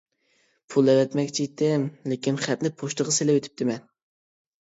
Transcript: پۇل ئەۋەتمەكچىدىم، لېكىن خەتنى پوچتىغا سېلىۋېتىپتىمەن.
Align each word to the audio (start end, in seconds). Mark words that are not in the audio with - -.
پۇل 0.73 0.87
ئەۋەتمەكچىدىم، 0.93 1.85
لېكىن 2.13 2.39
خەتنى 2.45 2.71
پوچتىغا 2.81 3.15
سېلىۋېتىپتىمەن. 3.19 3.85